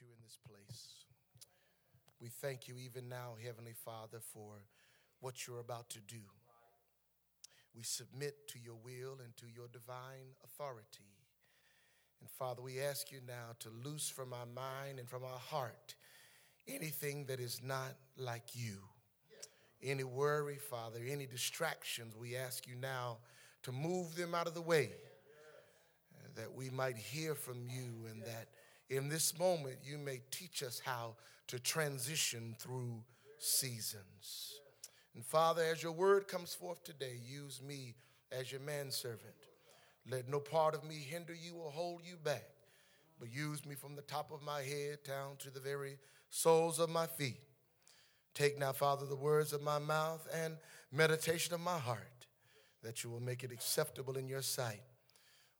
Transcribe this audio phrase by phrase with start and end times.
[0.00, 1.04] you in this place.
[2.20, 4.64] We thank you even now, Heavenly Father, for
[5.20, 6.22] what you're about to do.
[7.74, 11.12] We submit to your will and to your divine authority.
[12.20, 15.94] And Father, we ask you now to loose from our mind and from our heart
[16.68, 18.78] anything that is not like you.
[19.82, 23.18] Any worry, Father, any distractions, we ask you now
[23.62, 24.90] to move them out of the way
[26.36, 28.48] that we might hear from you and that
[28.90, 31.14] in this moment you may teach us how
[31.46, 33.02] to transition through
[33.38, 34.60] seasons.
[35.14, 37.94] And Father, as your word comes forth today, use me
[38.30, 39.34] as your manservant.
[40.10, 42.48] Let no part of me hinder you or hold you back,
[43.18, 45.96] but use me from the top of my head down to the very
[46.28, 47.40] soles of my feet.
[48.34, 50.56] Take now, Father, the words of my mouth and
[50.92, 52.26] meditation of my heart,
[52.82, 54.82] that you will make it acceptable in your sight.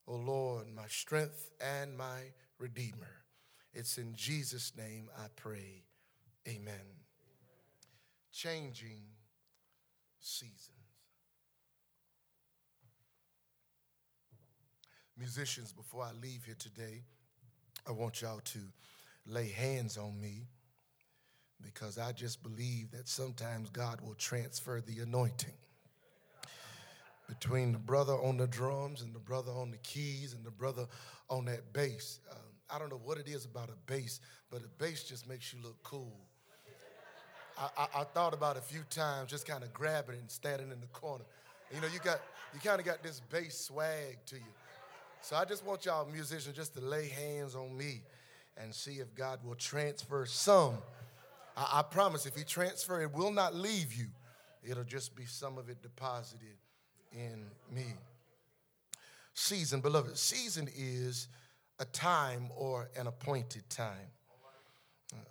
[0.06, 2.20] O Lord, my strength and my
[2.58, 3.19] redeemer.
[3.72, 5.84] It's in Jesus' name I pray.
[6.48, 6.74] Amen.
[8.32, 9.02] Changing
[10.20, 10.76] seasons.
[15.16, 17.02] Musicians, before I leave here today,
[17.86, 18.58] I want y'all to
[19.26, 20.48] lay hands on me
[21.62, 25.52] because I just believe that sometimes God will transfer the anointing
[27.28, 30.86] between the brother on the drums and the brother on the keys and the brother
[31.28, 32.18] on that bass.
[32.30, 32.38] Um,
[32.72, 35.58] I don't know what it is about a bass, but a bass just makes you
[35.62, 36.16] look cool.
[37.58, 40.70] I, I, I thought about a few times just kind of grabbing it and standing
[40.70, 41.24] in the corner.
[41.74, 42.20] You know, you got
[42.54, 44.52] you kind of got this bass swag to you.
[45.22, 48.02] So I just want y'all musicians just to lay hands on me
[48.56, 50.78] and see if God will transfer some.
[51.56, 54.06] I, I promise if he transfer it will not leave you.
[54.62, 56.56] It'll just be some of it deposited
[57.12, 57.94] in me.
[59.34, 61.28] Season, beloved, season is
[61.80, 64.12] a time or an appointed time.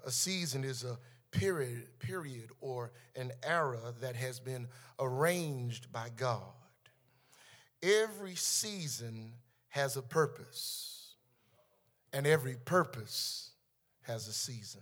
[0.05, 0.97] A season is a
[1.31, 4.67] period, period or an era that has been
[4.99, 6.41] arranged by God.
[7.81, 9.31] Every season
[9.69, 11.13] has a purpose,
[12.11, 13.51] and every purpose
[14.01, 14.81] has a season.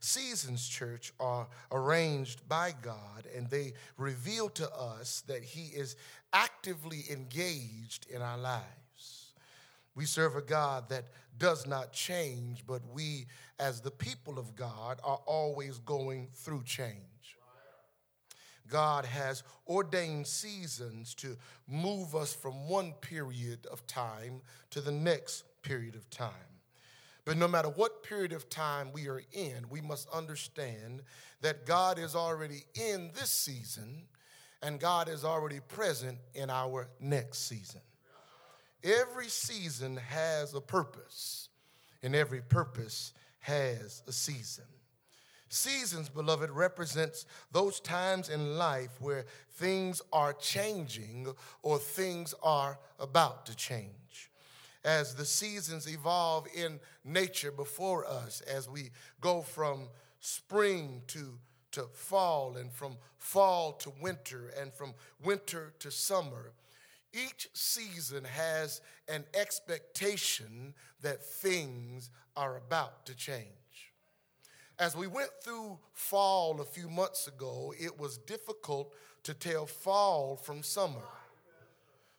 [0.00, 5.94] Seasons, church, are arranged by God and they reveal to us that He is
[6.32, 8.79] actively engaged in our lives.
[9.94, 11.06] We serve a God that
[11.38, 13.26] does not change, but we,
[13.58, 17.36] as the people of God, are always going through change.
[18.68, 21.36] God has ordained seasons to
[21.66, 24.40] move us from one period of time
[24.70, 26.30] to the next period of time.
[27.24, 31.02] But no matter what period of time we are in, we must understand
[31.42, 34.04] that God is already in this season
[34.62, 37.80] and God is already present in our next season.
[38.82, 41.48] Every season has a purpose,
[42.02, 44.64] and every purpose has a season.
[45.48, 51.26] Seasons, beloved, represents those times in life where things are changing
[51.62, 54.30] or things are about to change
[54.84, 59.88] as the seasons evolve in nature before us, as we go from
[60.20, 61.38] spring to,
[61.72, 66.52] to fall, and from fall to winter, and from winter to summer.
[67.12, 73.46] Each season has an expectation that things are about to change.
[74.78, 78.94] As we went through fall a few months ago, it was difficult
[79.24, 81.02] to tell fall from summer.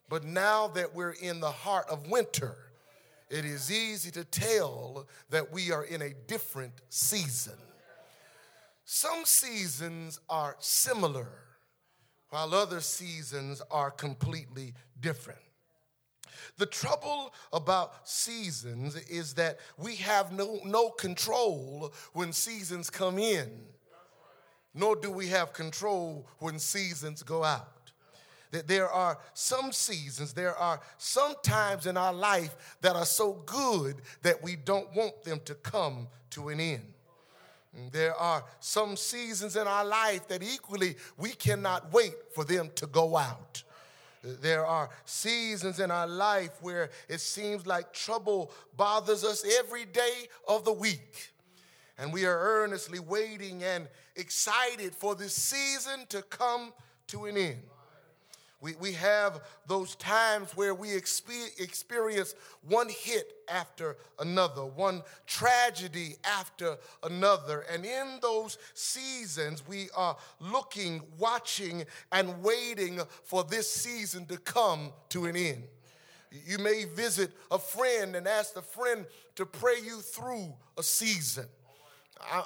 [0.10, 2.58] But now that we're in the heart of winter,
[3.30, 7.58] it is easy to tell that we are in a different season.
[8.84, 11.30] Some seasons are similar,
[12.32, 15.40] while other seasons are completely different.
[16.58, 23.50] The trouble about seasons is that we have no, no control when seasons come in,
[24.74, 27.82] nor do we have control when seasons go out
[28.52, 33.42] that there are some seasons, there are some times in our life that are so
[33.46, 36.94] good that we don't want them to come to an end.
[37.92, 42.88] There are some seasons in our life that equally we cannot wait for them to
[42.88, 43.64] go out.
[44.24, 50.28] There are seasons in our life where it seems like trouble bothers us every day
[50.48, 51.32] of the week.
[51.98, 56.74] And we are earnestly waiting and excited for this season to come
[57.08, 57.62] to an end.
[58.62, 66.78] We, we have those times where we experience one hit after another, one tragedy after
[67.04, 67.66] another.
[67.72, 74.94] And in those seasons, we are looking, watching, and waiting for this season to come
[75.10, 75.64] to an end.
[76.32, 81.46] You may visit a friend and ask the friend to pray you through a season.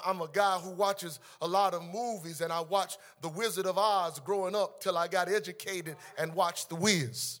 [0.04, 3.78] I'm a guy who watches a lot of movies, and I watched The Wizard of
[3.78, 7.40] Oz growing up till I got educated and watched The Wiz.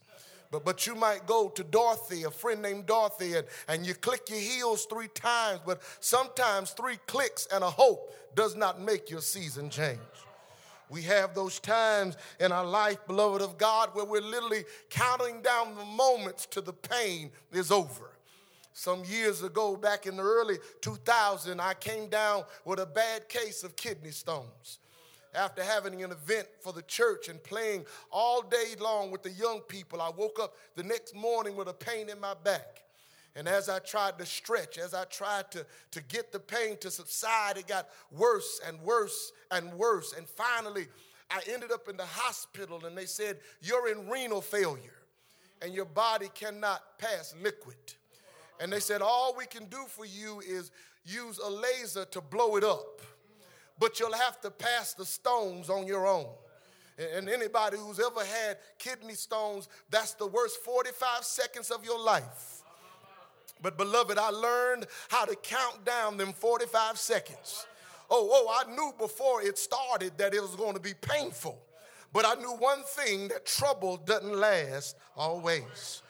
[0.50, 4.30] But, but you might go to Dorothy, a friend named Dorothy, and, and you click
[4.30, 9.20] your heels three times, but sometimes three clicks and a hope does not make your
[9.20, 9.98] season change.
[10.88, 15.74] We have those times in our life, beloved of God, where we're literally counting down
[15.74, 18.10] the moments to the pain is over.
[18.78, 23.64] Some years ago, back in the early 2000, I came down with a bad case
[23.64, 24.80] of kidney stones
[25.34, 29.60] after having an event for the church and playing all day long with the young
[29.60, 32.82] people, I woke up the next morning with a pain in my back.
[33.34, 36.90] And as I tried to stretch, as I tried to, to get the pain to
[36.90, 40.12] subside, it got worse and worse and worse.
[40.14, 40.86] And finally,
[41.30, 44.92] I ended up in the hospital and they said, You're in renal failure
[45.62, 47.76] and your body cannot pass liquid.
[48.60, 50.70] And they said, All we can do for you is
[51.04, 53.00] use a laser to blow it up
[53.78, 56.26] but you'll have to pass the stones on your own.
[56.98, 62.62] And anybody who's ever had kidney stones, that's the worst 45 seconds of your life.
[63.62, 67.66] But, beloved, I learned how to count down them 45 seconds.
[68.10, 71.58] Oh, oh, I knew before it started that it was going to be painful.
[72.12, 76.02] But I knew one thing that trouble doesn't last always.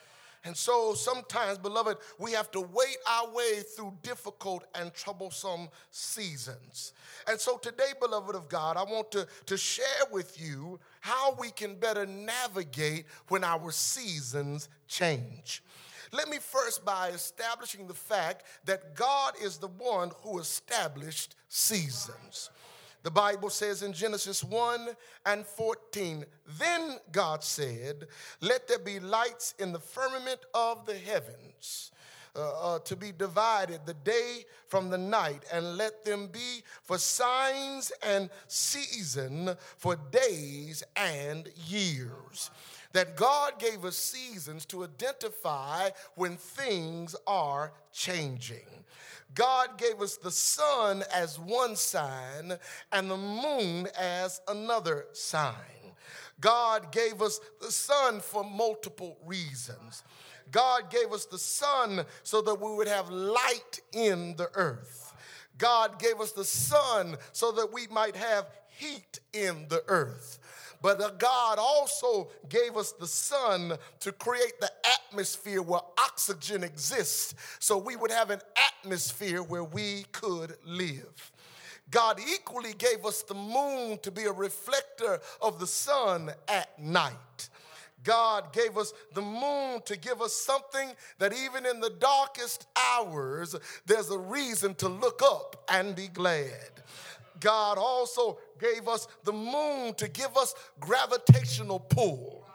[0.46, 6.93] And so sometimes, beloved, we have to wait our way through difficult and troublesome seasons.
[7.28, 11.50] And so today, beloved of God, I want to, to share with you how we
[11.50, 15.64] can better navigate when our seasons change.
[16.12, 22.50] Let me first by establishing the fact that God is the one who established seasons.
[23.06, 24.88] The Bible says in Genesis 1
[25.26, 26.25] and 14,
[26.58, 28.08] then God said,
[28.41, 31.93] Let there be lights in the firmament of the heavens.
[32.35, 36.99] Uh, uh, to be divided the day from the night, and let them be for
[36.99, 42.50] signs and season for days and years.
[42.93, 48.85] That God gave us seasons to identify when things are changing.
[49.36, 52.54] God gave us the sun as one sign
[52.90, 55.54] and the moon as another sign.
[56.40, 60.02] God gave us the sun for multiple reasons.
[60.50, 65.12] God gave us the sun so that we would have light in the earth.
[65.58, 70.38] God gave us the sun so that we might have heat in the earth.
[70.86, 77.76] But God also gave us the sun to create the atmosphere where oxygen exists so
[77.76, 81.32] we would have an atmosphere where we could live.
[81.90, 87.48] God equally gave us the moon to be a reflector of the sun at night.
[88.04, 93.56] God gave us the moon to give us something that even in the darkest hours,
[93.86, 96.76] there's a reason to look up and be glad.
[97.40, 102.46] God also gave us the moon to give us gravitational pull.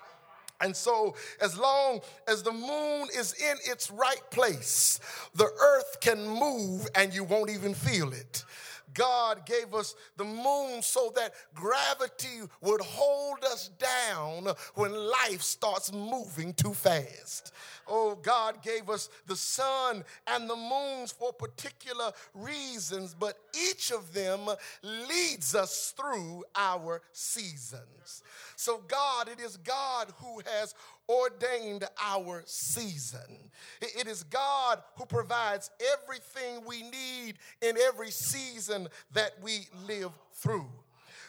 [0.61, 4.99] And so, as long as the moon is in its right place,
[5.33, 8.45] the earth can move and you won't even feel it.
[8.93, 15.91] God gave us the moon so that gravity would hold us down when life starts
[15.93, 17.53] moving too fast.
[17.87, 23.37] Oh, God gave us the sun and the moons for particular reasons, but
[23.69, 24.39] each of them
[24.83, 28.23] leads us through our seasons.
[28.55, 30.75] So, God, it is God who has
[31.09, 33.50] ordained our season.
[33.81, 40.67] It is God who provides everything we need in every season that we live through.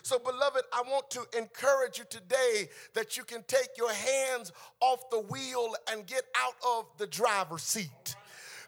[0.05, 5.09] So, beloved, I want to encourage you today that you can take your hands off
[5.11, 8.17] the wheel and get out of the driver's seat.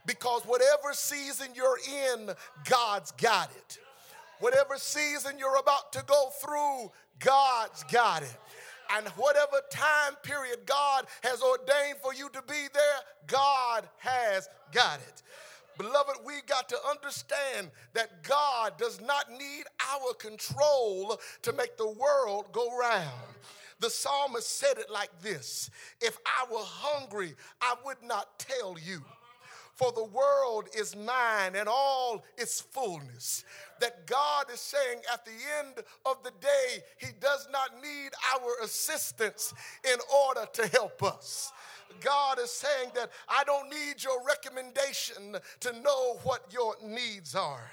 [0.06, 1.78] Because whatever season you're
[2.14, 2.30] in,
[2.68, 3.78] God's got it.
[4.38, 8.36] Whatever season you're about to go through, God's got it.
[8.96, 15.00] And whatever time period God has ordained for you to be there, God has got
[15.00, 15.22] it.
[15.76, 21.90] Beloved, we got to understand that God does not need our control to make the
[21.90, 23.34] world go round.
[23.80, 25.70] The psalmist said it like this
[26.00, 29.02] If I were hungry, I would not tell you.
[29.74, 33.44] For the world is mine and all its fullness.
[33.84, 38.64] That God is saying at the end of the day, He does not need our
[38.64, 39.52] assistance
[39.84, 41.52] in order to help us.
[42.00, 47.70] God is saying that I don't need your recommendation to know what your needs are.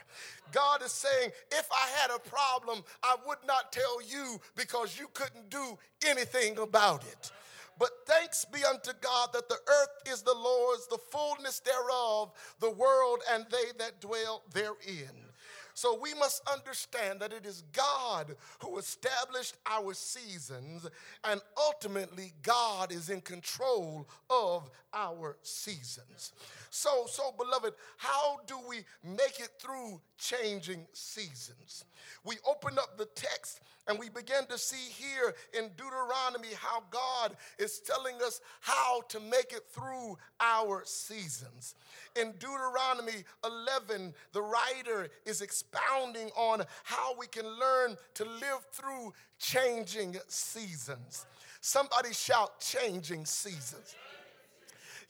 [0.51, 5.07] God is saying, if I had a problem, I would not tell you because you
[5.13, 7.31] couldn't do anything about it.
[7.79, 12.71] But thanks be unto God that the earth is the Lord's, the fullness thereof, the
[12.71, 15.30] world and they that dwell therein.
[15.73, 20.87] So we must understand that it is God who established our seasons,
[21.23, 26.33] and ultimately, God is in control of our seasons.
[26.69, 31.85] So, so beloved, how do we make it through changing seasons?
[32.23, 33.61] We open up the text
[33.91, 39.19] and we begin to see here in Deuteronomy how God is telling us how to
[39.19, 41.75] make it through our seasons.
[42.15, 49.11] In Deuteronomy 11, the writer is expounding on how we can learn to live through
[49.37, 51.25] changing seasons.
[51.59, 53.95] Somebody shout, changing seasons.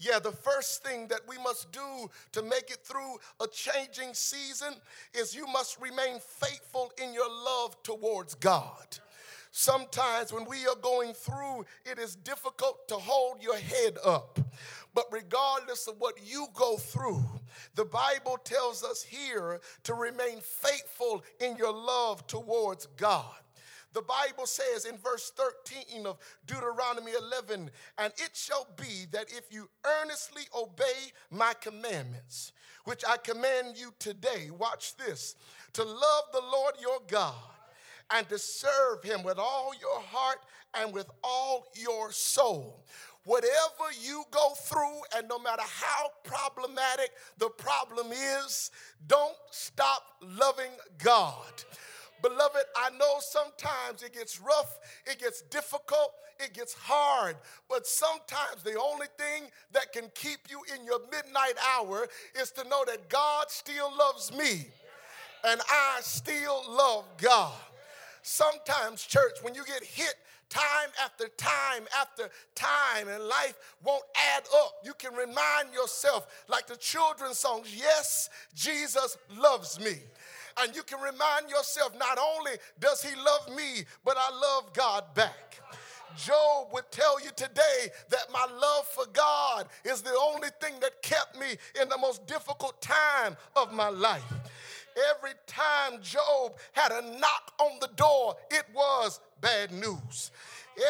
[0.02, 4.74] Yeah, the first thing that we must do to make it through a changing season
[5.14, 8.98] is you must remain faithful in your love towards God.
[9.52, 14.40] Sometimes when we are going through, it is difficult to hold your head up.
[14.96, 17.24] But regardless of what you go through,
[17.76, 23.36] the Bible tells us here to remain faithful in your love towards God.
[23.94, 29.52] The Bible says in verse 13 of Deuteronomy 11, and it shall be that if
[29.52, 29.70] you
[30.02, 32.54] earnestly obey my commandments,
[32.86, 35.36] which I command you today, watch this,
[35.74, 37.36] to love the Lord your God
[38.12, 40.40] and to serve him with all your heart
[40.74, 42.86] and with all your soul.
[43.24, 48.72] Whatever you go through, and no matter how problematic the problem is,
[49.08, 51.64] don't stop loving God.
[52.22, 57.36] Beloved, I know sometimes it gets rough, it gets difficult, it gets hard,
[57.70, 62.08] but sometimes the only thing that can keep you in your midnight hour
[62.40, 64.68] is to know that God still loves me
[65.44, 67.54] and I still love God.
[68.22, 70.16] Sometimes, church, when you get hit
[70.50, 74.04] time after time after time and life won't
[74.36, 79.96] add up, you can remind yourself, like the children's songs, yes, Jesus loves me.
[80.62, 85.06] And you can remind yourself, not only does he love me, but I love God
[85.16, 85.60] back.
[86.16, 91.02] Job would tell you today that my love for God is the only thing that
[91.02, 94.22] kept me in the most difficult time of my life.
[95.16, 100.32] Every time Job had a knock on the door, it was bad news.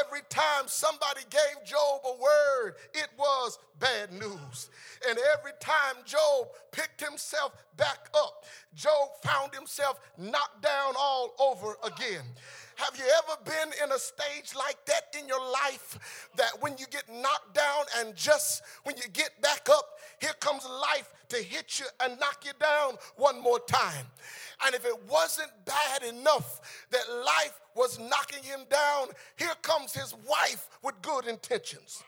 [0.06, 4.70] Every time somebody gave Job a word, it was bad news.
[5.10, 11.75] And every time Job picked himself back up, Job found himself knocked down all over
[11.84, 12.24] again.
[12.75, 16.86] Have you ever been in a stage like that in your life that when you
[16.89, 21.79] get knocked down and just when you get back up, here comes life to hit
[21.79, 24.05] you and knock you down one more time?
[24.65, 30.15] And if it wasn't bad enough that life was knocking him down, here comes his
[30.27, 32.03] wife with good intentions.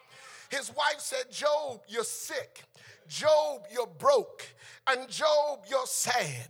[0.53, 2.63] His wife said, Job, you're sick.
[3.07, 4.45] Job, you're broke.
[4.88, 6.48] And Job, you're sad.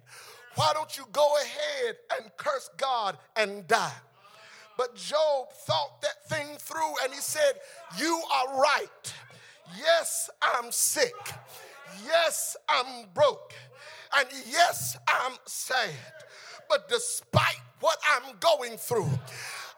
[0.55, 3.93] Why don't you go ahead and curse God and die?
[4.77, 7.53] But Job thought that thing through and he said,
[7.97, 9.13] You are right.
[9.77, 11.15] Yes, I'm sick.
[12.05, 13.53] Yes, I'm broke.
[14.17, 15.89] And yes, I'm sad.
[16.67, 19.09] But despite what I'm going through,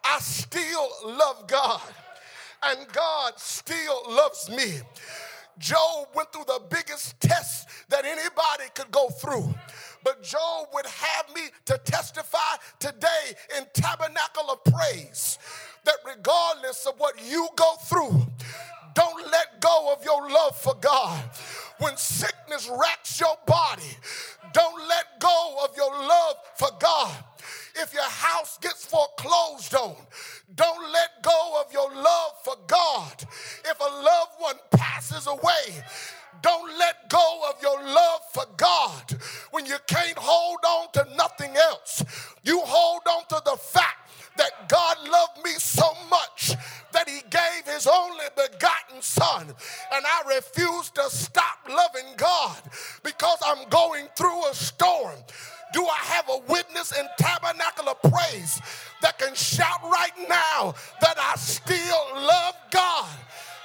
[0.04, 1.82] I still love God.
[2.66, 4.82] And God still loves me.
[5.58, 9.54] Job went through the biggest test that anybody could go through.
[10.04, 15.40] But Job would have me to testify today in Tabernacle of Praise
[15.86, 18.26] that regardless of what you go through,
[18.94, 21.24] don't let go of your love for God.
[21.80, 23.98] When sickness racks your body,
[24.54, 27.24] don't let go of your love for God.
[27.78, 29.96] If your house gets foreclosed on,
[30.56, 33.14] don't let go of your love for God.
[33.66, 35.84] If a loved one passes away,
[36.42, 39.20] don't let go of your love for God.
[39.52, 42.04] When you can't hold on to nothing else,
[42.44, 44.06] you hold on to the fact
[44.38, 46.54] that God loved me so much
[46.92, 49.48] that he gave his only begotten son.
[49.48, 52.58] And I refuse to stop loving God
[53.04, 55.16] because I'm going through a storm.
[55.76, 58.62] Do I have a witness in tabernacle of praise
[59.02, 63.10] that can shout right now that I still love God?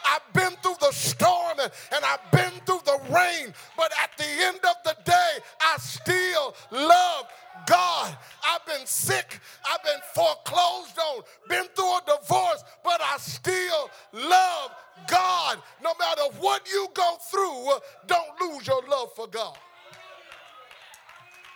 [0.04, 4.58] I've been through the storm and I've been through the rain, but at the end
[4.58, 7.26] of the day, I still love
[7.68, 8.18] God.
[8.44, 14.72] I've been sick, I've been foreclosed on, been through a divorce, but I still love
[15.06, 15.62] God.
[15.80, 17.70] No matter what you go through,
[18.08, 19.56] don't lose your love for God.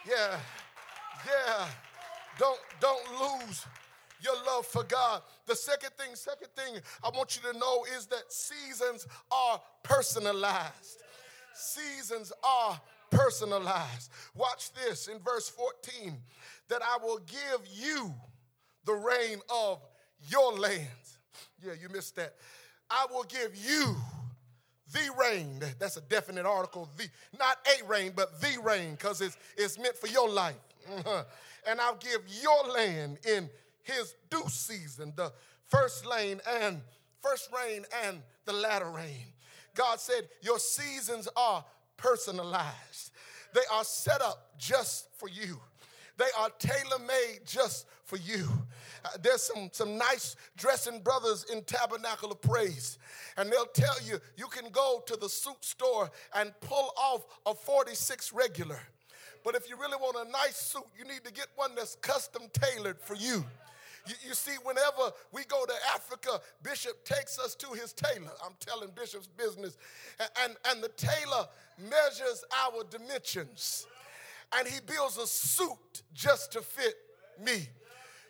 [0.07, 0.39] Yeah,
[1.27, 1.67] yeah.
[2.39, 3.65] Don't don't lose
[4.21, 5.23] your love for God.
[5.47, 11.03] The second thing, second thing I want you to know is that seasons are personalized.
[11.55, 12.81] Seasons are
[13.11, 14.11] personalized.
[14.35, 16.17] Watch this in verse 14
[16.69, 18.13] that I will give you
[18.85, 19.81] the rain of
[20.29, 21.19] your lands.
[21.65, 22.35] Yeah, you missed that.
[22.91, 23.97] I will give you
[24.93, 25.61] the rain.
[25.79, 26.89] That's a definite article.
[26.97, 30.57] The not a rain, but the rain, because it's, it's meant for your life.
[30.91, 31.71] Mm-hmm.
[31.71, 33.49] And I'll give your land in
[33.83, 35.33] his due season, the
[35.67, 36.81] first lane and
[37.23, 39.33] first rain and the latter rain.
[39.75, 41.65] God said, Your seasons are
[41.97, 43.13] personalized.
[43.55, 45.61] They are set up just for you.
[46.17, 48.49] They are tailor made just for you.
[49.05, 52.99] Uh, there's some, some nice dressing brothers in Tabernacle of Praise,
[53.37, 57.55] and they'll tell you you can go to the suit store and pull off a
[57.55, 58.81] 46 regular.
[59.45, 62.45] But if you really want a nice suit, you need to get one that's custom
[62.55, 63.45] tailored for you.
[64.07, 68.33] You, you, see, whenever we go to Africa, Bishop takes us to his tailor.
[68.45, 69.77] I'm telling Bishop's business.
[70.21, 71.47] And, and, and the tailor
[71.79, 73.87] measures our dimensions.
[74.59, 76.95] And he builds a suit just to fit
[77.43, 77.69] me.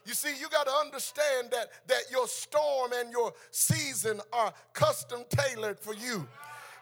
[0.06, 5.24] You see, you got to understand that, that your storm and your season are custom
[5.30, 6.26] tailored for you.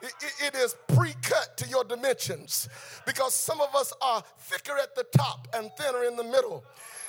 [0.03, 0.13] It,
[0.47, 2.69] it is pre cut to your dimensions
[3.07, 6.65] because some of us are thicker at the top and thinner in the middle.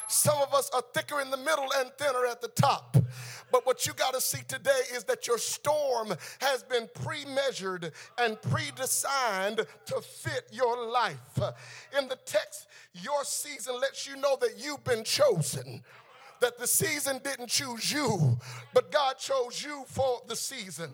[0.08, 2.96] Some of us are thicker in the middle and thinner at the top.
[3.52, 7.92] But what you got to see today is that your storm has been pre measured
[8.20, 11.40] and pre designed to fit your life.
[11.98, 15.84] In the text, your season lets you know that you've been chosen
[16.44, 18.38] that the season didn't choose you,
[18.74, 20.90] but God chose you for the season.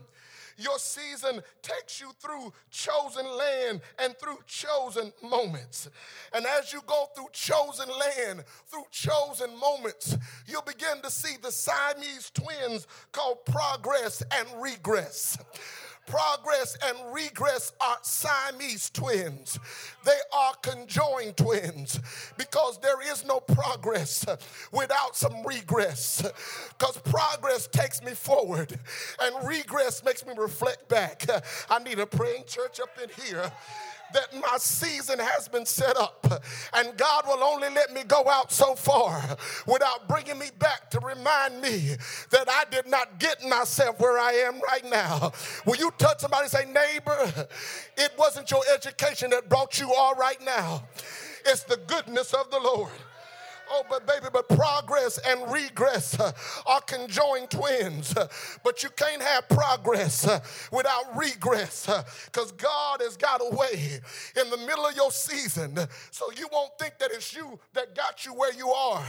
[0.58, 5.90] Your season takes you through chosen land and through chosen moments.
[6.34, 10.16] And as you go through chosen land, through chosen moments,
[10.46, 15.36] you'll begin to see the Siamese twins called progress and regress
[16.10, 19.60] progress and regress are Siamese twins.
[20.04, 22.00] They are conjoined twins
[22.38, 24.26] because there is no progress
[24.72, 26.22] without some regress.
[26.78, 28.80] Because progress takes me forward
[29.22, 31.26] and regress makes me reflect back.
[31.70, 33.52] I need a praying church up in here
[34.14, 36.26] that my season has been set up,
[36.74, 41.00] and God will only let me go out so far without bringing me back to
[41.00, 41.96] remind me
[42.32, 45.32] that I did not get myself where I am right now.
[45.66, 47.48] Will you touch somebody and say, neighbor,
[47.98, 50.84] it wasn't your education that brought you all right now,
[51.46, 52.92] it's the goodness of the Lord.
[53.72, 56.32] Oh, but baby, but progress and regress uh,
[56.66, 58.16] are conjoined twins.
[58.16, 58.28] Uh,
[58.64, 60.40] but you can't have progress uh,
[60.72, 61.86] without regress
[62.26, 64.00] because God has got a way
[64.42, 65.78] in the middle of your season
[66.12, 69.04] so you won't think that it's you that got you where you are.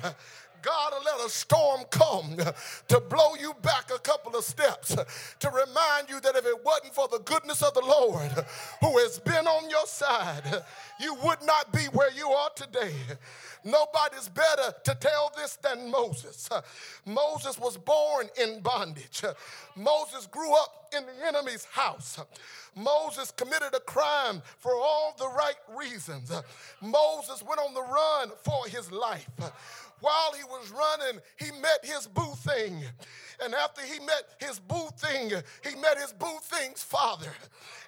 [0.63, 2.37] God will let a storm come
[2.89, 4.97] to blow you back a couple of steps
[5.39, 8.31] to remind you that if it wasn't for the goodness of the Lord
[8.81, 10.63] who has been on your side,
[11.01, 12.93] you would not be where you are today.
[13.65, 16.49] Nobody's better to tell this than Moses.
[17.05, 19.23] Moses was born in bondage.
[19.77, 22.19] Moses grew up in the enemy's house.
[22.75, 26.33] Moses committed a crime for all the right reasons.
[26.81, 29.29] Moses went on the run for his life.
[30.01, 32.83] While he was running, he met his boo thing.
[33.43, 35.31] And after he met his boo thing,
[35.63, 37.33] he met his boo thing's father.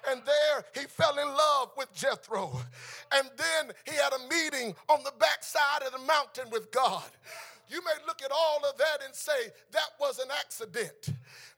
[0.09, 2.59] And there he fell in love with Jethro.
[3.11, 7.09] And then he had a meeting on the backside of the mountain with God.
[7.69, 11.09] You may look at all of that and say that was an accident.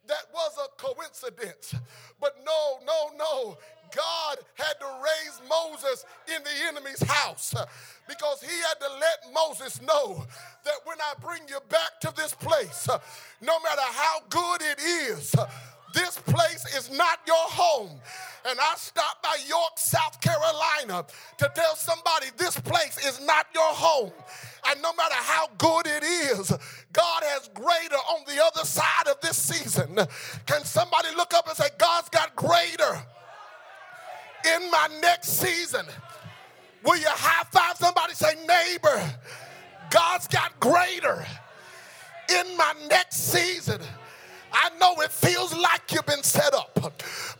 [0.07, 1.75] That was a coincidence.
[2.21, 3.57] But no, no, no.
[3.95, 7.65] God had to raise Moses in the enemy's house uh,
[8.07, 10.25] because he had to let Moses know
[10.63, 12.99] that when I bring you back to this place, uh,
[13.41, 15.49] no matter how good it is, uh,
[15.93, 17.89] this place is not your home.
[18.47, 21.05] And I stopped by York, South Carolina
[21.37, 24.11] to tell somebody this place is not your home.
[24.67, 26.49] And no matter how good it is,
[26.91, 29.95] God has greater on the other side of this season.
[30.45, 33.01] Can somebody look up and say, God's got greater
[34.45, 35.85] in my next season?
[36.83, 38.13] Will you high five somebody?
[38.13, 39.13] Say, neighbor,
[39.89, 41.25] God's got greater
[42.29, 43.81] in my next season.
[44.55, 46.79] I know it feels like you've been set up,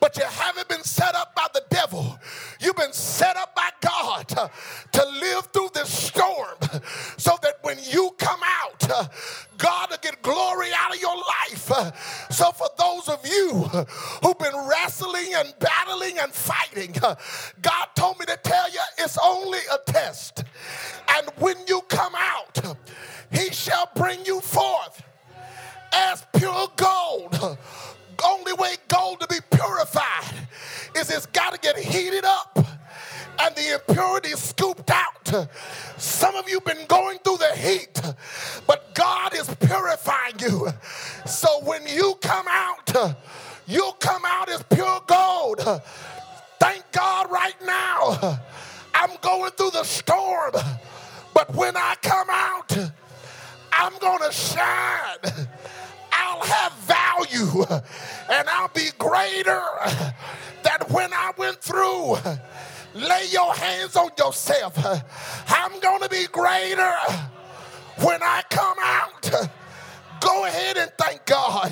[0.02, 2.20] but you haven't been set up by the devil.
[2.60, 6.58] You've been set up by God to, live through this storm
[7.18, 9.08] so that when you come out,
[9.58, 11.72] God will get glory out of your life.
[12.32, 13.64] So, for those of you
[14.22, 16.94] who've been wrestling and battling and fighting,
[17.62, 20.44] God told me to tell you it's only a test.
[21.16, 22.78] And when you come out,
[23.32, 25.05] He shall bring you forth
[25.94, 27.58] as pure gold.
[28.26, 30.48] Only way gold to be purified
[30.96, 32.58] is it's got to get heated up
[33.40, 35.48] and the impurities scooped out.
[35.98, 38.02] Some of you been going through the heat,
[38.66, 40.68] but God is purifying you.
[41.26, 43.16] So when you come out,
[43.68, 45.62] you'll come out as pure gold.
[46.60, 48.40] Thank God right now.
[48.94, 50.54] I'm going through the storm,
[51.34, 52.92] but when I come out,
[53.78, 55.48] I'm going to shine.
[56.12, 57.64] I'll have value
[58.32, 59.62] and I'll be greater
[60.64, 62.16] than when I went through.
[62.96, 64.74] Lay your hands on yourself.
[65.50, 66.94] I'm going to be greater
[68.02, 69.50] when I come out.
[70.22, 71.72] Go ahead and thank God.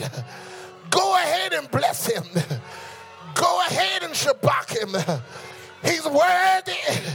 [0.89, 2.24] Go ahead and bless him.
[3.34, 5.22] Go ahead and shabach him.
[5.84, 7.10] He's worthy.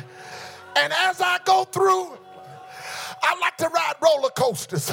[0.76, 2.18] And as I go through,
[3.22, 4.90] I like to ride roller coasters.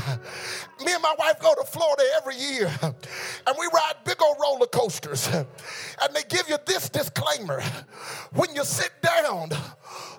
[0.83, 4.67] Me and my wife go to Florida every year, and we ride big old roller
[4.67, 5.27] coasters.
[5.27, 7.61] And they give you this disclaimer
[8.33, 9.49] when you sit down,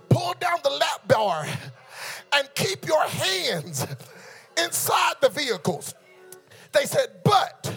[0.09, 1.47] pull down the lap bar
[2.35, 3.87] and keep your hands
[4.57, 5.95] inside the vehicles.
[6.73, 7.73] They said, but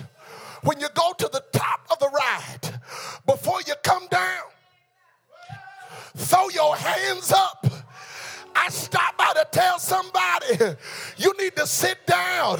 [0.64, 2.80] when you go to the top of the ride,
[3.26, 4.44] before you come down,
[6.16, 7.66] throw your hands up
[8.56, 10.76] I stop by to tell somebody
[11.18, 12.58] you need to sit down,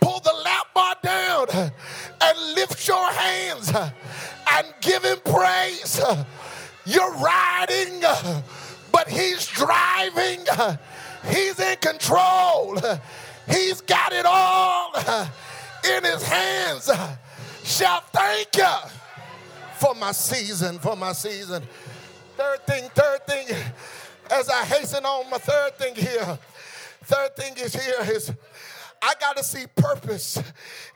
[0.00, 6.00] pull the lap bar down, and lift your hands and give him praise.
[6.84, 8.00] You're riding,
[8.90, 10.40] but he's driving,
[11.28, 12.78] he's in control,
[13.48, 14.92] he's got it all
[15.84, 16.90] in his hands.
[17.64, 18.74] Shall thank you
[19.78, 21.62] for my season, for my season.
[22.36, 23.56] Third thing, third thing
[24.30, 26.38] as I hasten on my third thing here,
[27.04, 28.32] third thing is here is
[29.02, 30.40] I got to see purpose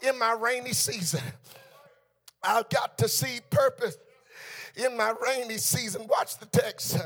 [0.03, 1.21] in my rainy season.
[2.43, 3.99] I've got to see purpose
[4.77, 6.07] in my rainy season.
[6.09, 6.99] Watch the text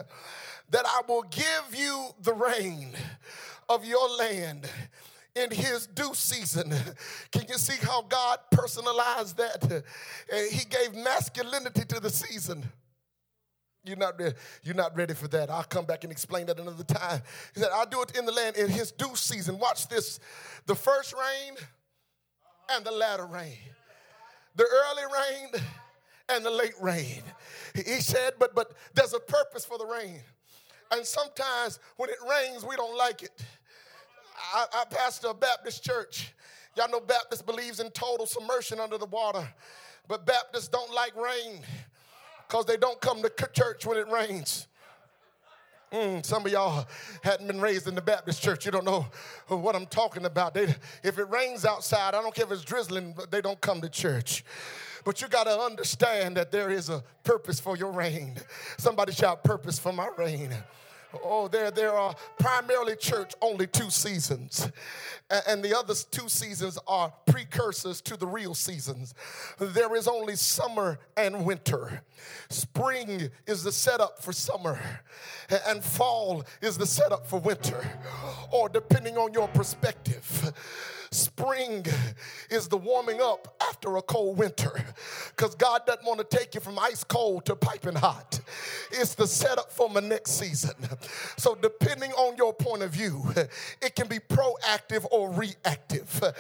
[0.71, 2.91] that I will give you the rain
[3.69, 4.69] of your land
[5.35, 6.75] in his due season.
[7.33, 9.85] Can you see how God personalized that?
[10.51, 12.69] He gave masculinity to the season.
[13.85, 15.49] You're not, ready, you're not ready for that.
[15.49, 17.23] I'll come back and explain that another time.
[17.55, 19.59] He said, I'll do it in the land in his due season.
[19.59, 20.21] Watch this
[20.67, 21.55] the first rain
[22.71, 23.57] and the latter rain,
[24.55, 25.63] the early rain
[26.29, 27.23] and the late rain.
[27.75, 30.21] He said, but, but there's a purpose for the rain.
[30.93, 33.45] And sometimes when it rains, we don't like it.
[34.55, 36.35] I, I pastor a Baptist church.
[36.77, 39.47] Y'all know Baptist believes in total submersion under the water,
[40.07, 41.63] but Baptists don't like rain
[42.51, 44.67] because they don't come to church when it rains.
[45.93, 46.87] Mm, some of y'all
[47.23, 48.67] hadn't been raised in the Baptist church.
[48.67, 49.07] You don't know
[49.47, 50.55] what I'm talking about.
[50.55, 53.81] They, if it rains outside, I don't care if it's drizzling, but they don't come
[53.83, 54.45] to church.
[55.05, 58.35] But you got to understand that there is a purpose for your rain.
[58.79, 60.53] Somebody shout, Purpose for my rain.
[61.25, 64.71] Oh, there, there are primarily church only two seasons.
[65.47, 69.15] And the other two seasons are precursors to the real seasons.
[69.59, 72.03] There is only summer and winter.
[72.49, 74.79] Spring is the setup for summer,
[75.67, 77.85] and fall is the setup for winter,
[78.51, 80.53] or depending on your perspective.
[81.13, 81.85] Spring
[82.51, 84.71] is the warming up after a cold winter
[85.37, 88.39] because God doesn't want to take you from ice cold to piping hot.
[88.93, 90.75] It's the setup for my next season.
[91.37, 93.25] So, depending on your point of view,
[93.83, 96.33] it can be proactive or reactive.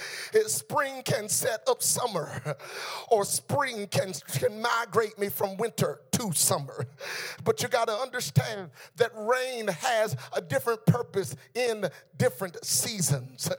[0.46, 2.56] Spring can set up summer,
[3.10, 6.86] or spring can, can migrate me from winter to summer.
[7.42, 11.86] But you got to understand that rain has a different purpose in
[12.18, 13.50] different seasons.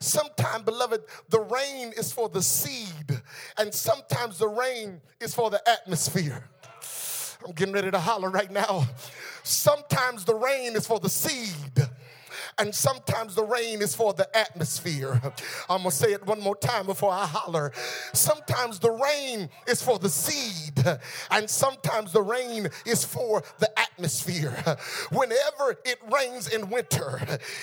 [0.00, 3.20] Sometimes, beloved, the rain is for the seed,
[3.56, 6.44] and sometimes the rain is for the atmosphere.
[7.46, 8.86] I'm getting ready to holler right now.
[9.44, 11.87] Sometimes the rain is for the seed
[12.58, 15.20] and sometimes the rain is for the atmosphere.
[15.70, 17.72] I'm gonna say it one more time before I holler.
[18.12, 20.84] Sometimes the rain is for the seed,
[21.30, 24.52] and sometimes the rain is for the atmosphere.
[25.12, 27.20] Whenever it rains in winter,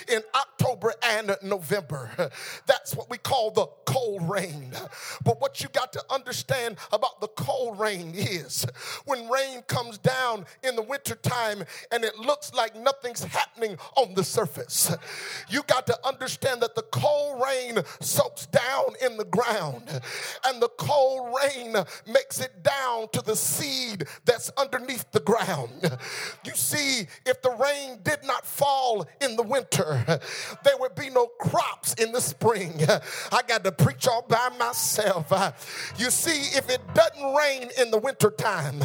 [0.08, 2.31] in October and November,
[2.65, 4.71] that's what we call the cold rain.
[5.23, 8.65] But what you got to understand about the cold rain is
[9.05, 14.23] when rain comes down in the wintertime and it looks like nothing's happening on the
[14.23, 14.85] surface
[15.50, 20.02] you got to understand that the cold rain soaks down in the ground,
[20.45, 21.76] and the cold rain
[22.08, 25.98] makes it down to the seed that's underneath the ground.
[26.43, 30.04] You see, if the rain did not fall in the winter,
[30.63, 32.82] there would be no crops in the spring.
[33.32, 35.32] I got to preach all by myself.
[35.98, 38.82] You see, if it doesn't rain in the wintertime,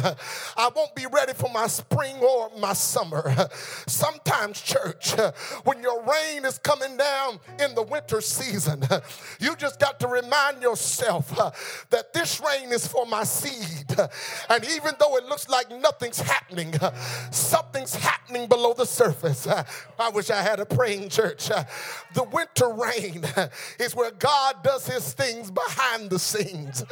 [0.57, 3.49] I won't be ready for my spring or my summer.
[3.87, 5.13] Sometimes, church,
[5.63, 8.83] when your rain is coming down in the winter season,
[9.39, 11.51] you just got to remind yourself uh,
[11.89, 13.97] that this rain is for my seed.
[14.49, 16.93] And even though it looks like nothing's happening, uh,
[17.31, 19.47] something's happening below the surface.
[19.99, 21.47] I wish I had a praying church.
[22.13, 23.23] The winter rain
[23.79, 26.83] is where God does his things behind the scenes.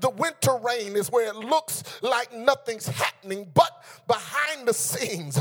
[0.00, 5.38] The winter rain is where it looks like nothing's happening, but behind the scenes,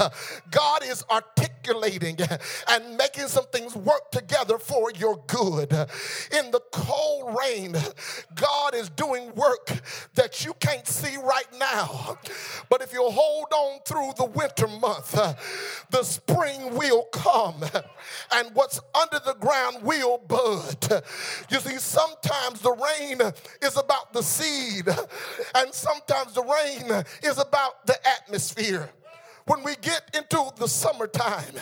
[0.52, 5.72] God is articulating and making some things work together for your good.
[5.72, 7.76] In the cold rain,
[8.36, 9.72] God is doing work
[10.16, 12.18] that you can't see right now.
[12.70, 15.12] But if you hold on through the winter month,
[15.90, 17.64] the spring will come
[18.32, 21.04] and what's under the ground will bud.
[21.50, 23.22] You see, sometimes the rain
[23.62, 24.88] is about the seed,
[25.56, 28.90] and sometimes the rain is about the atmosphere
[29.50, 31.56] when we get into the summertime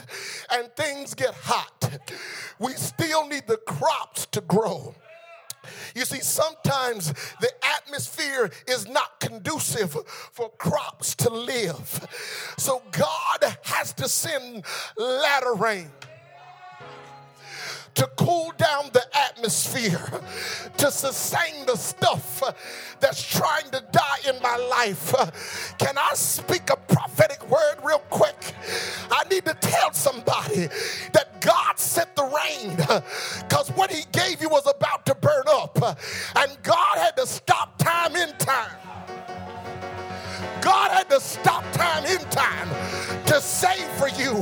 [0.52, 2.00] and things get hot,
[2.60, 4.94] we still need the crops to grow.
[5.96, 9.92] You see, sometimes the atmosphere is not conducive
[10.34, 12.08] for crops to live.
[12.58, 14.66] So God has to send
[14.98, 15.90] latter rain
[17.98, 20.22] to cool down the atmosphere,
[20.78, 22.44] to sustain the stuff
[23.00, 25.76] that's trying to die in my life.
[25.80, 28.54] Can I speak a prophetic word real quick?
[29.10, 30.68] I need to tell somebody
[31.14, 32.76] that God sent the rain
[33.42, 35.76] because what He gave you was about to burn up,
[36.36, 38.77] and God had to stop time in time.
[41.08, 42.68] Had to stop time in time
[43.28, 44.34] to save for you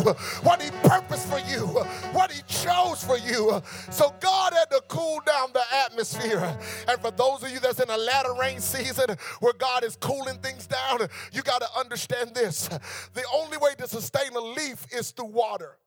[0.41, 1.67] what He purposed for you,
[2.11, 3.61] what He chose for you.
[3.91, 6.57] So God had to cool down the atmosphere.
[6.87, 10.39] And for those of you that's in a latter rain season where God is cooling
[10.39, 12.67] things down, you got to understand this.
[13.13, 15.77] The only way to sustain a leaf is through water.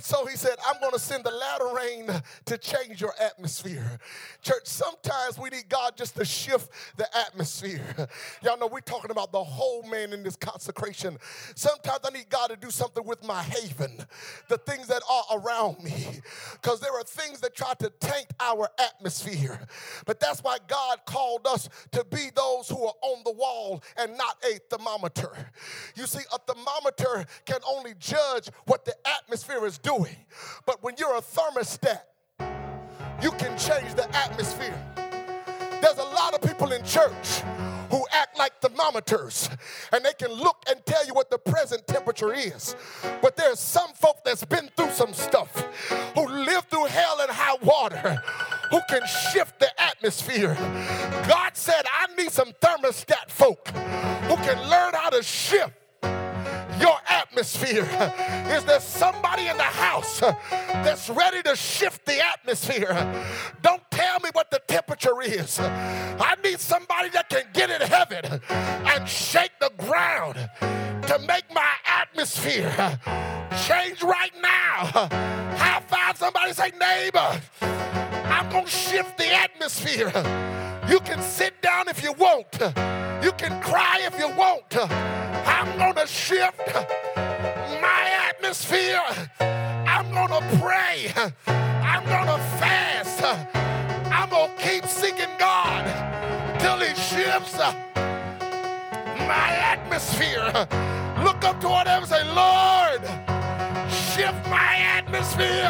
[0.00, 2.08] So he said, I'm going to send the latter rain
[2.46, 3.98] to change your atmosphere.
[4.40, 8.08] Church, sometimes we need God just to shift the atmosphere.
[8.42, 11.18] Y'all know we're talking about the whole man in this consecration.
[11.54, 14.04] Sometimes I need God to do something with my haven,
[14.48, 16.20] the things that are around me,
[16.52, 19.60] because there are things that try to taint our atmosphere.
[20.06, 24.16] But that's why God called us to be those who are on the wall and
[24.16, 25.50] not a thermometer.
[25.94, 30.16] You see, a thermometer can only judge what the atmosphere is doing.
[30.66, 32.00] But when you're a thermostat,
[33.22, 34.80] you can change the atmosphere.
[35.80, 37.42] There's a lot of people in church
[37.90, 39.50] who act like thermometers
[39.92, 42.74] and they can look and tell you what the present temperature is.
[43.20, 45.54] But there's some folk that's been through some stuff
[46.14, 48.22] who lived through hell and high water
[48.70, 50.54] who can shift the atmosphere.
[51.28, 55.74] God said, I need some thermostat folk who can learn how to shift
[56.80, 57.84] your atmosphere.
[58.48, 62.94] Is there somebody in the house that's ready to shift the atmosphere?
[63.62, 65.58] Don't tell me what the temperature is.
[65.60, 70.36] I need somebody that can get in heaven and shake the ground
[71.08, 72.98] to make my atmosphere
[73.66, 75.08] change right now.
[75.56, 80.12] High five somebody, say, neighbor, I'm going to shift the atmosphere.
[80.88, 82.52] You can sit down if you want.
[83.24, 84.76] You can cry if you want.
[85.46, 86.58] I'm going to shift
[87.16, 89.00] my atmosphere.
[89.40, 91.12] I'm going to pray.
[91.46, 93.51] I'm going to fast.
[94.32, 95.84] Going to keep seeking God
[96.58, 100.50] till He shifts my atmosphere.
[101.22, 103.02] Look up to whatever say, Lord,
[103.92, 105.68] shift my atmosphere.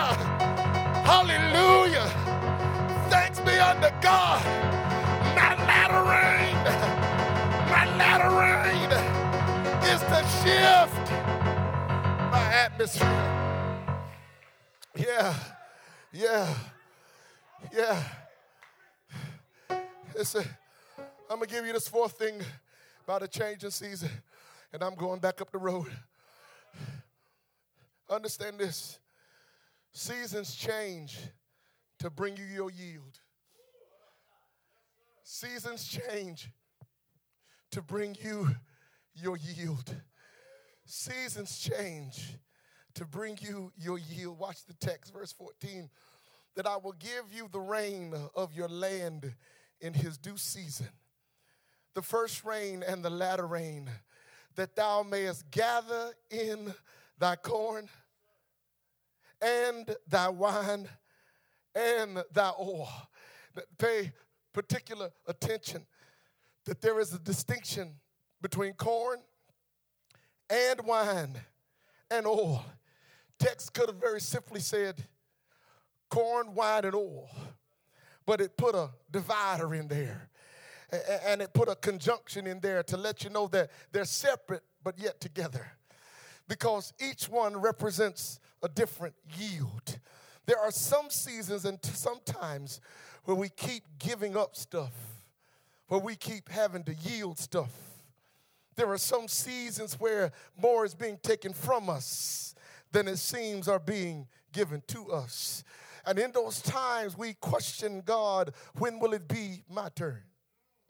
[1.02, 2.08] Hallelujah.
[3.10, 4.40] Thanks be unto God
[5.34, 6.54] my latter rain,
[7.68, 8.90] my latter rain
[9.90, 11.10] is to shift
[12.30, 13.08] my atmosphere.
[14.94, 15.34] Yeah,
[16.12, 16.54] yeah,
[17.74, 18.21] yeah.
[20.14, 22.40] I'm gonna give you this fourth thing
[23.04, 24.10] about a change season,
[24.72, 25.86] and I'm going back up the road.
[28.10, 28.98] Understand this
[29.92, 31.18] seasons change
[31.98, 33.20] to bring you your yield.
[35.22, 36.50] Seasons change
[37.70, 38.48] to bring you
[39.14, 39.94] your yield.
[40.84, 42.36] Seasons change
[42.94, 44.38] to bring you your yield.
[44.38, 45.88] Watch the text, verse 14.
[46.54, 49.32] That I will give you the rain of your land
[49.82, 50.88] in his due season,
[51.94, 53.90] the first rain and the latter rain,
[54.54, 56.72] that thou mayest gather in
[57.18, 57.88] thy corn
[59.42, 60.88] and thy wine
[61.74, 62.88] and thy oil.
[63.78, 64.12] Pay
[64.52, 65.86] particular attention
[66.64, 67.94] that there is a distinction
[68.40, 69.20] between corn
[70.48, 71.40] and wine
[72.10, 72.64] and oil.
[73.38, 75.02] Text could have very simply said
[76.10, 77.28] corn, wine, and oil,
[78.26, 80.28] but it put a divider in there
[81.24, 84.98] and it put a conjunction in there to let you know that they're separate but
[84.98, 85.72] yet together
[86.48, 89.98] because each one represents a different yield.
[90.46, 92.80] There are some seasons and sometimes
[93.24, 94.92] where we keep giving up stuff,
[95.88, 97.72] where we keep having to yield stuff.
[98.76, 102.54] There are some seasons where more is being taken from us
[102.90, 105.62] than it seems are being given to us.
[106.06, 110.22] And in those times, we question God, when will it be my turn?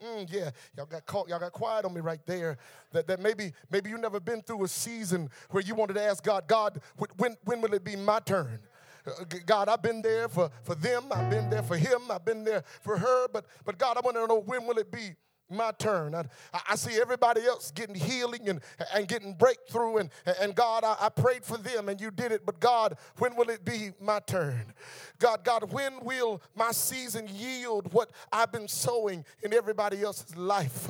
[0.03, 2.59] Mm, yeah, y'all got caught, y'all got quiet on me right there.
[2.90, 6.25] That, that maybe maybe you never been through a season where you wanted to ask
[6.25, 6.81] God, God,
[7.18, 8.59] when, when will it be my turn?
[9.07, 12.44] Uh, God, I've been there for, for them, I've been there for him, I've been
[12.44, 15.11] there for her, but but God, I want to know when will it be
[15.53, 16.15] my turn.
[16.15, 16.25] I,
[16.71, 18.61] I, see everybody else getting healing and,
[18.95, 20.11] and getting breakthrough, and,
[20.41, 23.51] and God, I, I prayed for them and you did it, but God, when will
[23.51, 24.73] it be my turn?
[25.19, 30.88] God, God, when will my season yield what I've been sowing in everybody else's life?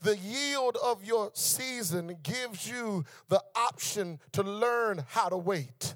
[0.00, 5.94] The yield of your season gives you the option to learn how to wait.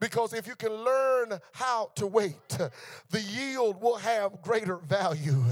[0.00, 2.58] Because if you can learn how to wait,
[3.10, 5.42] the yield will have greater value.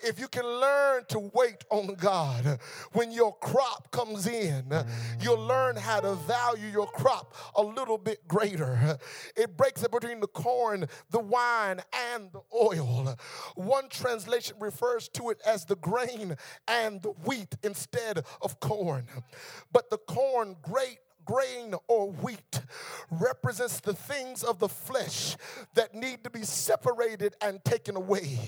[0.00, 2.60] If you can learn to wait on God,
[2.92, 4.72] when your crop comes in,
[5.20, 8.98] you'll learn how to value your crop a little bit greater.
[9.36, 11.80] It breaks it between the corn, the wine,
[12.14, 13.16] and the oil.
[13.54, 19.06] One translation refers to it as the grain and the wheat instead of corn.
[19.72, 20.98] But the corn, great
[21.28, 22.62] grain or wheat
[23.10, 25.36] represents the things of the flesh
[25.74, 28.38] that need to be separated and taken away.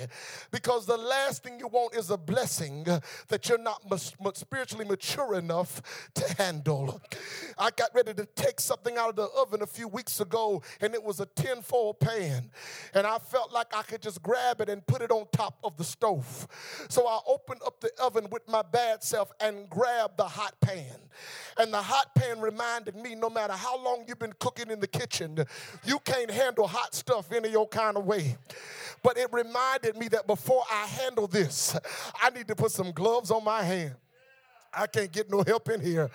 [0.51, 2.87] Because the last thing you want is a blessing
[3.29, 3.83] that you're not
[4.35, 7.03] spiritually mature enough to handle.
[7.59, 10.95] I got ready to take something out of the oven a few weeks ago, and
[10.95, 12.51] it was a tinfoil pan.
[12.95, 15.77] And I felt like I could just grab it and put it on top of
[15.77, 16.49] the stove.
[16.89, 20.97] So I opened up the oven with my bad self and grabbed the hot pan.
[21.59, 24.81] And the hot pan reminded reminded me no matter how long you've been cooking in
[24.81, 25.45] the kitchen,
[25.85, 28.37] you can't handle hot stuff any your kind of way.
[29.03, 31.77] But it reminded me that before I handle this,
[32.23, 33.95] I need to put some gloves on my hand.
[34.73, 36.11] I can't get no help in here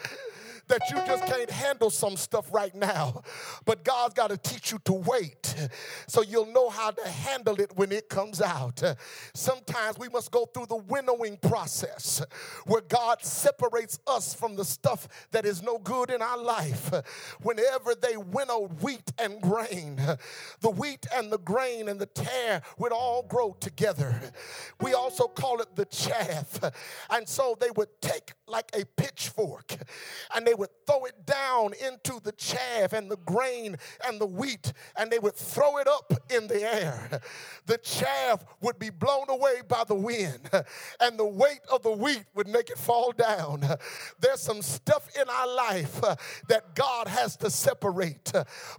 [0.67, 3.21] that you just can't handle some stuff right now.
[3.65, 5.55] But God's got to teach you to wait
[6.07, 8.81] so you'll know how to handle it when it comes out.
[9.33, 12.23] Sometimes we must go through the winnowing process
[12.65, 16.91] where God separates us from the stuff that is no good in our life.
[17.41, 19.97] Whenever they winnow wheat and grain,
[20.61, 24.19] the wheat and the grain and the tare would all grow together.
[24.81, 26.59] We also call it the chaff.
[27.09, 29.75] And so they would take like a pitchfork
[30.35, 33.77] and they would throw it down into the chaff and the grain
[34.07, 37.21] and the wheat, and they would throw it up in the air.
[37.65, 40.49] The chaff would be blown away by the wind,
[40.99, 43.61] and the weight of the wheat would make it fall down.
[44.19, 46.15] There's some stuff in our life uh,
[46.47, 48.31] that God has to separate,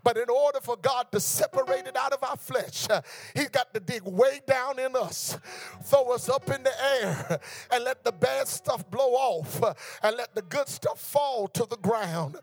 [0.03, 3.01] but in order for God to separate it out of our flesh, uh,
[3.35, 5.39] He's got to dig way down in us,
[5.85, 7.41] throw us up in the air,
[7.73, 9.56] and let the bad stuff blow off,
[10.03, 12.37] and let the good stuff fall to the ground.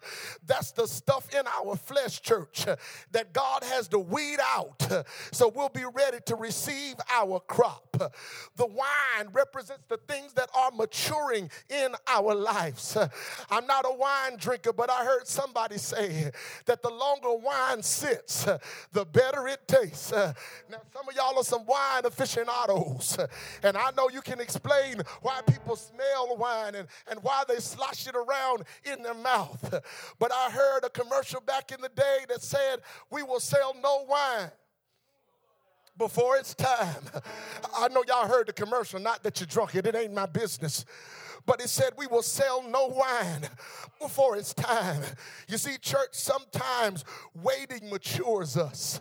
[0.46, 2.66] That's the stuff in our flesh, church,
[3.12, 7.93] that God has to weed out so we'll be ready to receive our crop.
[7.94, 12.98] The wine represents the things that are maturing in our lives.
[13.50, 16.32] I'm not a wine drinker, but I heard somebody say
[16.66, 18.46] that the longer wine sits,
[18.92, 20.12] the better it tastes.
[20.12, 23.18] Now, some of y'all are some wine aficionados,
[23.64, 28.08] and I know you can explain why people smell wine and, and why they slosh
[28.08, 29.82] it around in their mouth.
[30.20, 32.80] But I heard a commercial back in the day that said,
[33.10, 34.52] We will sell no wine
[35.98, 37.04] before it's time.
[37.78, 40.86] I know y'all heard the commercial, not that you're drunk it, it ain't my business
[41.46, 43.48] but it said we will sell no wine
[44.00, 45.02] before it's time.
[45.48, 47.06] You see, church, sometimes
[47.42, 49.00] waiting matures us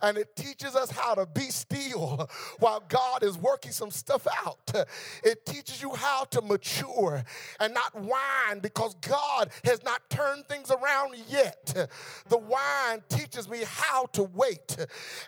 [0.00, 2.28] and it teaches us how to be still
[2.58, 4.86] while God is working some stuff out.
[5.24, 7.24] It teaches you how to mature
[7.60, 11.88] and not whine because God has not turned things around yet.
[12.28, 14.76] The wine teaches me how to wait.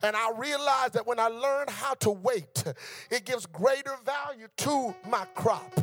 [0.03, 2.65] And I realize that when I learn how to wait,
[3.11, 5.81] it gives greater value to my crop.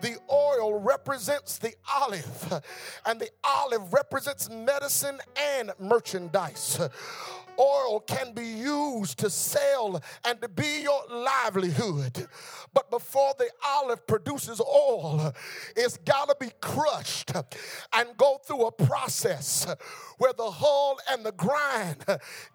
[0.00, 2.62] The the oil represents the olive,
[3.06, 6.80] and the olive represents medicine and merchandise
[7.60, 12.26] oil can be used to sell and to be your livelihood.
[12.72, 15.34] But before the olive produces oil,
[15.76, 17.32] it's got to be crushed
[17.92, 19.66] and go through a process
[20.18, 22.04] where the hull and the grind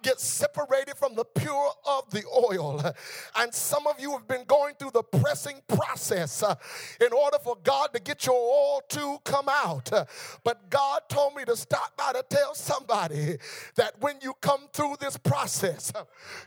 [0.01, 2.81] get separated from the pure of the oil.
[3.35, 6.55] And some of you have been going through the pressing process uh,
[7.01, 9.91] in order for God to get your oil to come out.
[10.43, 13.37] But God told me to stop to tell somebody
[13.75, 15.91] that when you come through this process,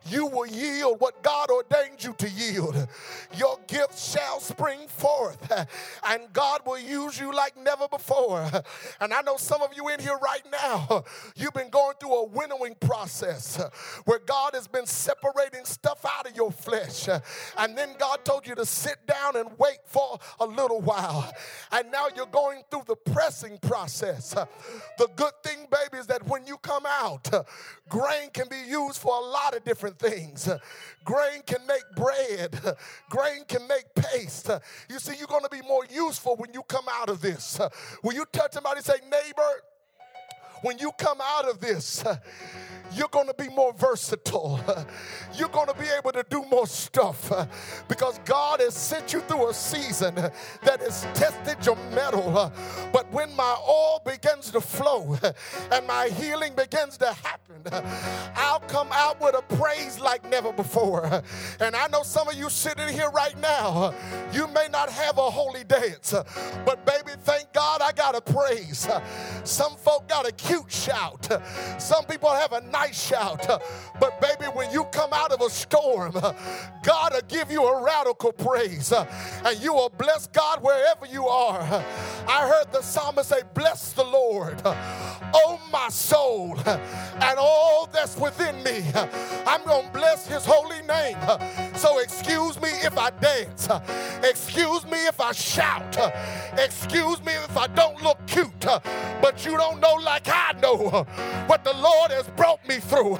[0.06, 2.88] you will yield what God ordained you to yield.
[3.36, 5.66] Your gift shall spring forth,
[6.06, 8.48] and God will use you like never before.
[9.00, 11.04] And I know some of you in here right now,
[11.36, 13.60] you've been going through a winnowing process
[14.04, 17.08] where God has been separating stuff out of your flesh.
[17.56, 21.32] And then God told you to sit down and wait for a little while.
[21.72, 24.34] And now you're going through the pressing process.
[24.98, 27.42] The good thing, baby, is that when you come out, uh,
[27.88, 30.48] grain can be used for a lot of different things.
[30.48, 30.58] Uh,
[31.04, 32.74] grain can make bread, uh,
[33.08, 34.50] grain can make paste.
[34.88, 37.58] You see, you're going to be more useful when you come out of this.
[38.02, 39.62] When you touch somebody, say, neighbor,
[40.62, 42.04] when you come out of this,
[42.94, 44.60] you're going to be more versatile.
[45.34, 47.30] You're going to be able to do more stuff
[47.88, 52.52] because God has sent you through a season that has tested your mettle.
[52.92, 55.18] But when my oil begins to flow
[55.70, 57.62] and my healing begins to happen,
[58.34, 61.22] I'll come out with a praise like never before.
[61.60, 63.94] And I know some of you sitting here right now,
[64.32, 66.14] you may not have a holy dance,
[66.64, 68.88] but baby, thank God I got a praise.
[69.44, 71.28] Some folk got a cute shout.
[71.78, 73.46] Some people have a nice shout.
[74.00, 78.32] But baby, when you come out of a storm, God will give you a radical
[78.32, 78.92] praise.
[78.92, 81.60] And you will bless God wherever you are.
[81.60, 84.62] I heard the psalmist say, Bless the Lord,
[85.34, 88.84] oh my soul, and all that's within me.
[89.46, 91.16] I'm going to bless his holy name.
[91.76, 93.68] So excuse me if I dance.
[94.22, 95.96] Excuse me if I shout.
[96.58, 98.66] Excuse me if I don't look cute.
[99.20, 101.06] But you don't know like I know
[101.46, 103.18] what the Lord has brought me through.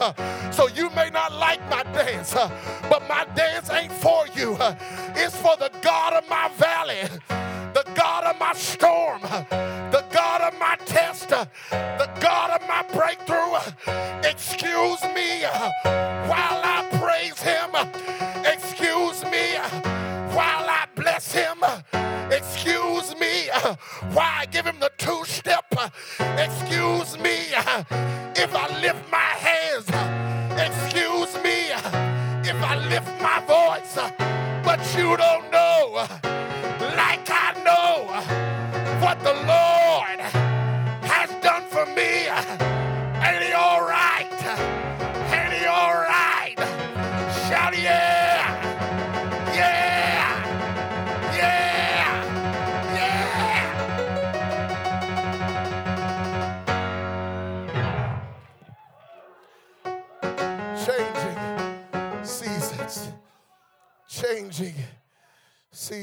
[0.53, 4.57] So you may not like my dance, but my dance ain't for you.
[5.15, 7.03] It's for the God of my valley,
[7.75, 10.05] the God of my storm, the
[10.49, 13.53] of my test, uh, the God of my breakthrough.
[13.87, 15.71] Uh, excuse me uh,
[16.31, 17.71] while I praise him.
[18.45, 19.45] Excuse me
[20.35, 21.59] while I bless him.
[22.31, 23.49] Excuse me
[24.15, 25.67] while I give him the two step.
[26.19, 27.37] Excuse me
[28.45, 29.87] if I lift my hands.
[30.67, 31.59] Excuse me
[32.51, 33.95] if I lift my voice.
[34.65, 35.58] But you don't know,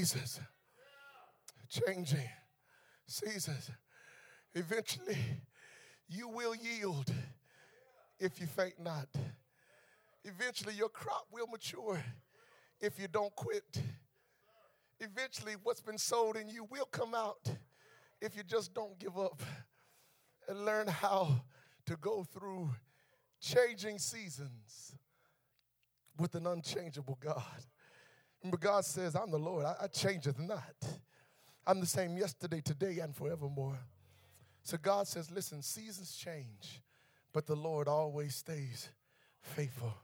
[0.06, 0.40] seasons.
[1.68, 2.30] Changing
[3.08, 3.72] seasons.
[4.54, 5.18] Eventually,
[6.08, 7.12] you will yield
[8.20, 9.08] if you faint not.
[10.24, 12.02] Eventually, your crop will mature
[12.80, 13.82] if you don't quit.
[15.00, 17.50] Eventually, what's been sold in you will come out
[18.22, 19.42] if you just don't give up
[20.48, 21.42] and learn how
[21.86, 22.70] to go through
[23.42, 24.96] changing seasons
[26.18, 27.66] with an unchangeable God.
[28.46, 30.76] Remember, God says, I'm the Lord, I, I changeth not.
[31.66, 33.80] I'm the same yesterday, today, and forevermore.
[34.62, 36.84] So God says, listen, seasons change,
[37.34, 38.90] but the Lord always stays
[39.42, 39.96] faithful.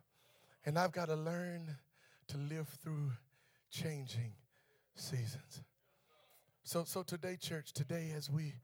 [0.66, 1.78] And I've got to learn
[2.30, 3.12] to live through
[3.70, 4.34] changing
[4.96, 5.62] seasons.
[6.64, 8.56] So, so today, church, today, as we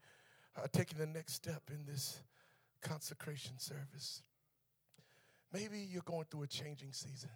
[0.56, 2.20] are taking the next step in this
[2.82, 4.24] consecration service,
[5.52, 7.30] maybe you're going through a changing season.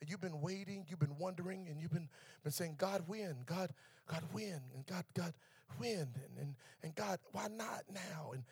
[0.00, 2.08] And you've been waiting, you've been wondering, and you've been,
[2.42, 3.36] been saying, God, when?
[3.46, 3.70] God,
[4.06, 4.60] God, when?
[4.74, 5.32] And God, God,
[5.78, 5.98] when?
[5.98, 8.32] And, and, and God, why not now?
[8.32, 8.44] And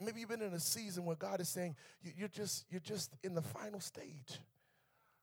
[0.00, 3.12] maybe you've been in a season where God is saying, you, you're, just, you're just
[3.22, 4.40] in the final stage.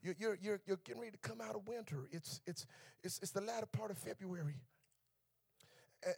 [0.02, 2.08] You're, you're, you're, you're getting ready to come out of winter.
[2.12, 2.66] It's, it's,
[3.04, 4.62] it's, it's the latter part of February.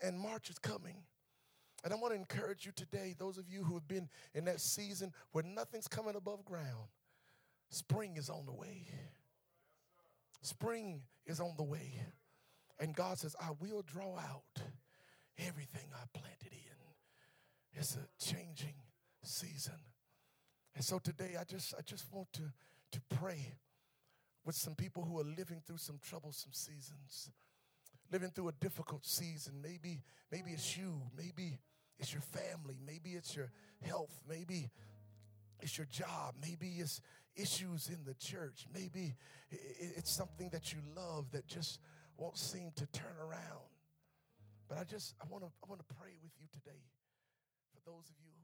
[0.01, 0.95] And March is coming.
[1.83, 4.59] And I want to encourage you today, those of you who have been in that
[4.59, 6.89] season where nothing's coming above ground,
[7.69, 8.87] spring is on the way.
[10.45, 11.99] Spring is on the way.
[12.79, 14.61] And God says, I will draw out
[15.39, 17.79] everything I planted in.
[17.79, 18.75] It's a changing
[19.23, 19.79] season.
[20.75, 22.43] And so today I just I just want to,
[22.91, 23.53] to pray
[24.45, 27.31] with some people who are living through some troublesome seasons,
[28.11, 29.55] living through a difficult season.
[29.61, 31.59] Maybe, maybe it's you, maybe
[31.97, 34.69] it's your family, maybe it's your health, maybe
[35.59, 37.01] it's your job, maybe it's
[37.35, 39.15] issues in the church, maybe
[39.51, 41.79] it's something that you love that just
[42.17, 43.69] won't seem to turn around.
[44.67, 46.83] But I just I want to I want to pray with you today
[47.73, 48.34] for those of you